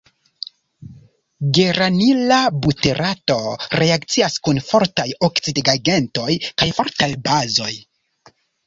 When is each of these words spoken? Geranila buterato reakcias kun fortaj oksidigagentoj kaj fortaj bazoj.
Geranila 1.57 2.39
buterato 2.67 3.37
reakcias 3.85 4.41
kun 4.49 4.63
fortaj 4.73 5.09
oksidigagentoj 5.31 6.31
kaj 6.49 6.73
fortaj 6.81 7.15
bazoj. 7.31 7.75